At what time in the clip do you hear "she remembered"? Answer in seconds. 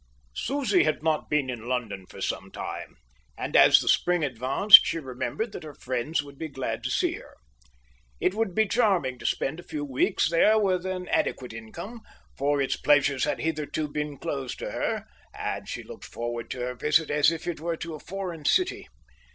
4.83-5.51